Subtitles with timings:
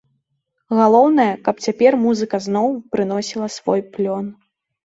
[0.79, 2.67] Галоўнае, каб цяпер музыка зноў
[2.97, 4.25] прыносіла свой плён.